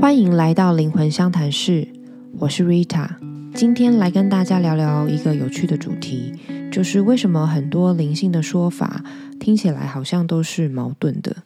[0.00, 1.88] 欢迎来到灵魂相谈室，
[2.38, 3.08] 我是 Rita。
[3.54, 6.32] 今天来跟大家聊聊一个有趣的主题，
[6.70, 9.02] 就是为什么很多灵性的说法
[9.40, 11.36] 听起来好像都是矛盾的。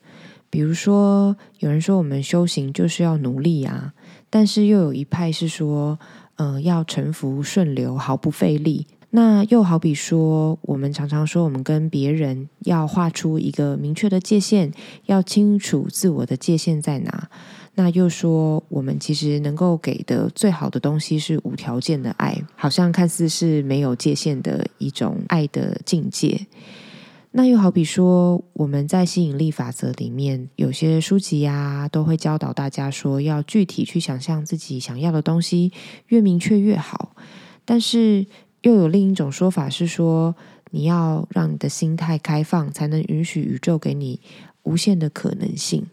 [0.51, 3.93] 比如说，有人说我们修行就是要努力啊，
[4.31, 5.99] 但是又有一派是说，
[6.37, 8.87] 呃，要沉浮顺流，毫不费力。
[9.11, 14.71] 那又好比说，我们常常说，我们跟别人要画出一个明确的界限，
[15.07, 17.31] 要清楚自我的界限在哪。
[17.79, 26.49] 那又说，我们其实能够给的最好的东西是无条件的爱，好像看似是没有界限的一种爱的境界。
[27.31, 35.71] 那又好比说，我们在吸引力法则里面，有些书籍呀，都会教导大家说，要具体去想象自己想要的东西，
[36.09, 37.15] 越明确越好。
[37.65, 38.27] 但是，
[38.63, 40.35] 又有另一种说法是说，
[40.73, 44.21] 你要让你的心态开放，才能允许宇宙给你
[44.65, 45.87] 无限的可能性。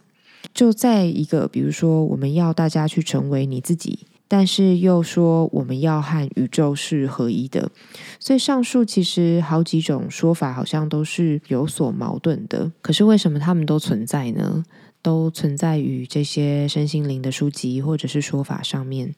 [0.53, 7.71] 就在一个，比如说，我们要大家去成为你自己，但是又说我们要和宇宙是合一的。
[8.19, 12.71] 所以上述其实好几种说法，好像都是有所矛盾的。
[12.81, 14.63] 可是为什么他们都存在呢？
[15.01, 19.13] 都存在于这些身心灵的书籍或者是说法上面。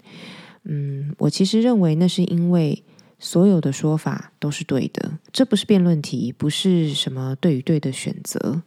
[0.64, 2.84] 嗯，我其实认为那是因为。
[3.20, 8.62] 所有的说法都是对的，这不是辩论题，不是什么对与对的选择，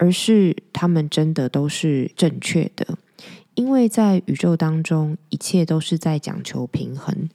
[0.00, 2.96] 而是他们真的都是正确的，
[3.54, 7.28] 因为在宇宙当中，一切都是在讲求平衡。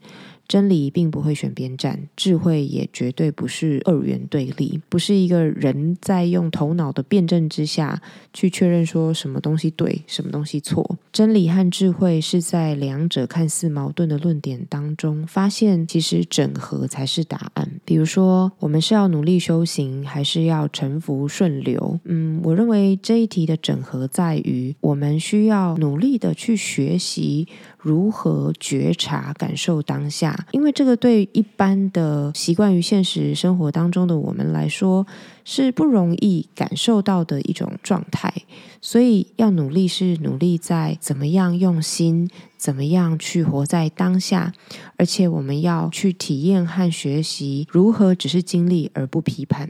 [0.48, 8.00] 真理并不会选边站，智慧也绝对不是二元对立，不是一个人在用头脑的辩证之下
[8.32, 10.98] 去确认说什么东西对，什么东西错。
[11.12, 17.80] 真理和智慧是在两者看似矛盾的论点当中，发现其实整合才是答案。
[17.86, 22.00] 比如说，我们是要努力修行，还是要沉浮顺流？
[22.03, 27.47] 嗯，我认为这一题的整合在于，我们需要努力的去学习。
[27.78, 30.47] 如何觉察、感受当下？
[30.52, 35.06] 因为这个对一般的习惯于现实生活当中的我们来说。
[35.47, 38.34] 是不容易感受到的一种状态，
[38.81, 42.28] 所以要努力是努力在怎么样用心，
[42.66, 44.52] 怎么样去活在当下，
[44.98, 49.70] 而且我们要去体验和学习如何只是经历而不批判，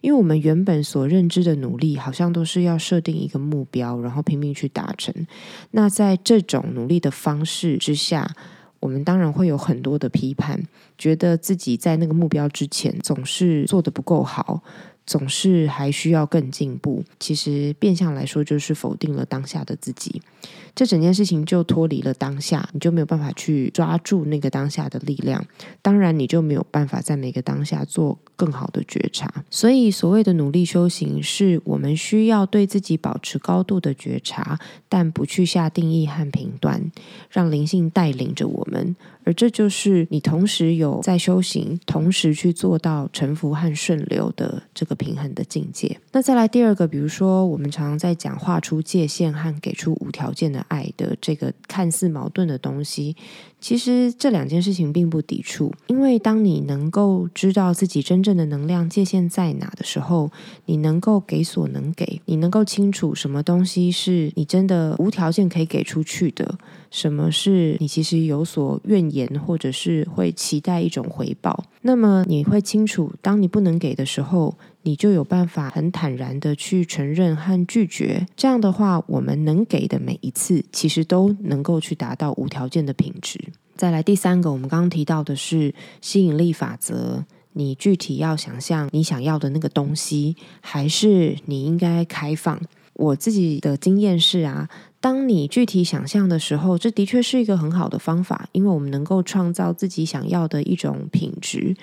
[0.00, 5.12] 因为我们原本所认知的努力，好像都是要设定一个目标，然后拼命去达成。
[5.72, 8.30] 那在这种努力的方式之下，
[8.78, 10.62] 我们当然会有很多的批判，
[10.96, 14.62] 觉得自己在那个目标之前总是做的不够好。
[15.06, 20.20] 总是还需要更进步，其实变相来说就是否定了当下的自己，
[20.74, 25.46] 这整件事情就脱离了当下，你就没有办法去抓住那个当下的力量，
[25.80, 29.32] 当然你就没有办法在每个当下做更好的觉察。
[29.48, 36.90] 所以所谓的努力修行，是我们需要对自己保持高度的觉察，但不去下定义和评断，
[37.30, 38.96] 让灵性带领着我们。
[39.24, 45.98] 而这就是你同时有在修行，同时去做到沉浮和顺流的这个平衡的境界。
[46.12, 53.16] 那再来第二个，比如说我们常常在讲画出界限和给出无条件的爱的这个看似矛盾的东西。
[53.58, 60.30] 其实这两件事情并不抵触，因为当你能够知道自己真正的能量界限在哪的时候，
[60.66, 66.56] 你能够给所能给，你能够清楚什么东西是你真的无条件可以给出去的，
[66.90, 71.64] 什么是你其实有所怨言或者是会期待一种回报。
[71.80, 74.54] 那么你会清楚，当你不能给的时候。
[74.86, 78.24] 你就有办法很坦然的去承认和拒绝。
[78.36, 83.40] 这样的话，我们能给的每一次，其实都能够去达到无条件的品质。
[83.74, 87.24] 再来第三个，我们刚刚提到的是吸引力法则。
[87.54, 92.60] 你具体要想象你想要的那个东西，还是你应该开放？
[92.92, 94.68] 我自己的经验是啊。
[95.06, 101.76] 当你具体想象的时候，这的确是一个很好的方法，因为我们能够创造自己想要的一种品质。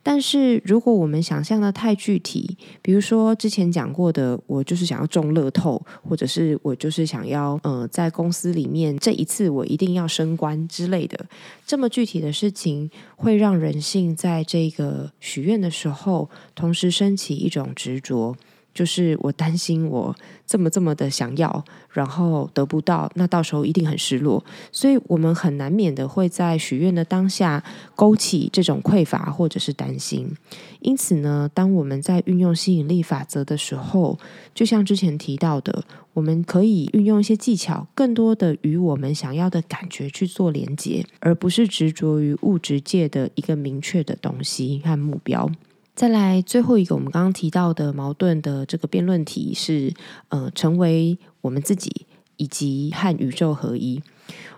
[0.00, 11.26] 但是，如果我们想象的太具体，比如说之前讲过的，我就是想要中乐透，或者是我就是想要呃在公司里面这一次我一定要升官之类的，
[11.66, 18.36] 这么具体的事情，会让人性在这个许愿的时候，同时升起一种执着。
[18.78, 20.14] 就是我担心我
[20.46, 24.44] 这么这么的想要，然后得不到，那到时候一定很失落。
[24.70, 27.64] 所以，我们很难免的会在许愿的当下
[27.96, 30.32] 勾起这种匮乏或者是担心。
[30.78, 34.16] 因此呢，当我们在运用吸引力法则的时候，
[34.54, 35.82] 就像之前提到的，
[36.12, 45.50] 我们可以运用一些技巧，更多的与我们想要的感觉去做连接，而不是执着于物质界的一个明确的东西和目标。
[45.98, 49.92] 再来最后一个，我们刚刚提到的矛盾的这个辩论题是，
[50.28, 52.06] 呃，成为我们自己
[52.36, 54.00] 以及和宇宙合一。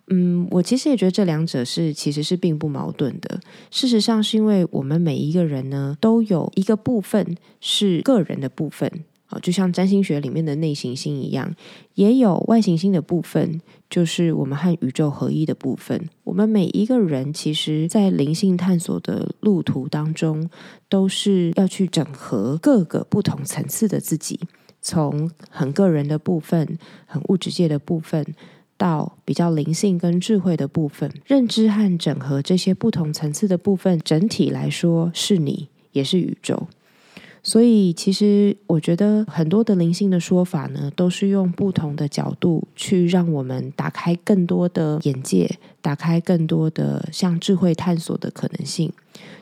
[0.09, 3.41] 嗯，我其实也觉得这两者是其实是并不矛盾的。
[3.71, 11.55] 事实上，是因为我们每一个人呢，都有一个部分是个人的部分啊，就像占星学里面的内行星一样，
[11.95, 16.09] 也有外行星的部分，就是我们和宇宙合一的部分。
[16.25, 20.51] 我们每一个人其实，在灵性探索的路途当中，
[20.89, 24.39] 都是要去整合各个不同层次的自己，
[24.83, 28.27] 从很个人的部分、很物质界的部分。
[28.77, 36.67] 到比较灵性跟智慧的部分，认知和整合这些不同层次的部分，整体来说是你，也是宇宙。
[37.43, 48.93] 所以，其实我觉得很多的灵性的说法呢，都是用不同的角度去让我们打开更多的眼界，打开更多的向智慧探索的可能性。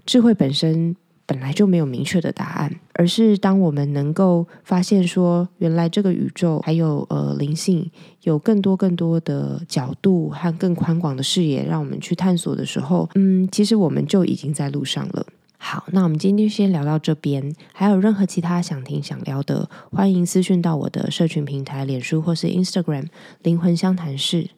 [0.07, 0.97] 智慧本身。
[1.29, 7.91] 本来就没有明确的答案，而是当我们能够发现说，原来这个宇宙还有呃灵性，
[8.23, 15.27] 有更多更多的角度和更宽广的视野，让我们去探索的时候，嗯，其实我们就已经在路上了。
[15.61, 23.09] 好，那我们今天就先聊到这边，还有任何其他想听想聊的，欢迎私讯到我的社群平台，脸书或是 Instagram
[23.43, 24.51] 灵魂相谈室。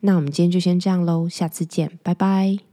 [0.00, 2.71] 那我们今天就先这样喽，下次见，拜拜。